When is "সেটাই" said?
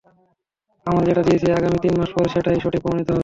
2.35-2.57